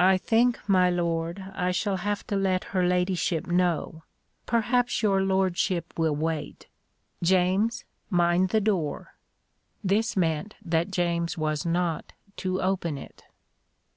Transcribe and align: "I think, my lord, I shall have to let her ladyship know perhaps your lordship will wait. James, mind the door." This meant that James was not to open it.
"I 0.00 0.18
think, 0.18 0.58
my 0.68 0.90
lord, 0.90 1.52
I 1.54 1.70
shall 1.70 1.98
have 1.98 2.26
to 2.26 2.34
let 2.34 2.64
her 2.74 2.84
ladyship 2.84 3.46
know 3.46 4.02
perhaps 4.44 5.04
your 5.04 5.22
lordship 5.22 5.94
will 5.96 6.16
wait. 6.16 6.66
James, 7.22 7.84
mind 8.10 8.48
the 8.48 8.60
door." 8.60 9.14
This 9.84 10.16
meant 10.16 10.56
that 10.64 10.90
James 10.90 11.38
was 11.38 11.64
not 11.64 12.12
to 12.38 12.60
open 12.60 12.98
it. 12.98 13.22